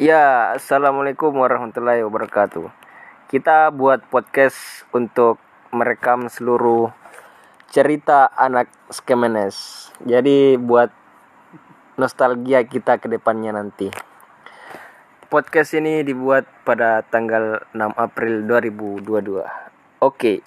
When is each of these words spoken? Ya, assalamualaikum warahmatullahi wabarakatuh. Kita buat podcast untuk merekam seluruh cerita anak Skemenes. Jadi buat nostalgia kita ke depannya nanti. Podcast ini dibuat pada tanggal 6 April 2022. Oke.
Ya, 0.00 0.56
assalamualaikum 0.56 1.28
warahmatullahi 1.28 2.00
wabarakatuh. 2.00 2.72
Kita 3.28 3.68
buat 3.68 4.00
podcast 4.08 4.88
untuk 4.96 5.36
merekam 5.76 6.24
seluruh 6.32 6.88
cerita 7.68 8.32
anak 8.32 8.72
Skemenes. 8.88 9.92
Jadi 10.00 10.56
buat 10.56 10.88
nostalgia 12.00 12.64
kita 12.64 12.96
ke 12.96 13.12
depannya 13.12 13.52
nanti. 13.52 13.92
Podcast 15.28 15.76
ini 15.76 16.00
dibuat 16.00 16.48
pada 16.64 17.04
tanggal 17.04 17.68
6 17.76 17.92
April 18.00 18.48
2022. 18.48 19.44
Oke. 20.00 20.40